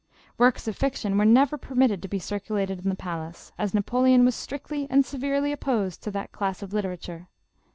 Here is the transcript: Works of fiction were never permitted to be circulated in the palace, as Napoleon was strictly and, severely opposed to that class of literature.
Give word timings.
Works 0.39 0.67
of 0.67 0.75
fiction 0.75 1.15
were 1.15 1.25
never 1.27 1.59
permitted 1.59 2.01
to 2.01 2.07
be 2.07 2.17
circulated 2.17 2.79
in 2.83 2.89
the 2.89 2.95
palace, 2.95 3.51
as 3.59 3.71
Napoleon 3.75 4.25
was 4.25 4.33
strictly 4.33 4.87
and, 4.89 5.05
severely 5.05 5.51
opposed 5.51 6.01
to 6.01 6.09
that 6.09 6.31
class 6.31 6.63
of 6.63 6.73
literature. 6.73 7.27